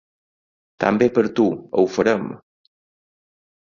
També 0.85 1.09
per 1.19 1.25
tu, 1.41 1.47
ho 1.77 1.87
farem! 2.01 2.29